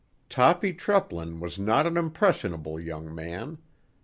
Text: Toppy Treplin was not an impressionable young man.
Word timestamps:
Toppy 0.29 0.73
Treplin 0.73 1.39
was 1.39 1.59
not 1.59 1.85
an 1.85 1.95
impressionable 1.95 2.79
young 2.79 3.13
man. 3.13 3.59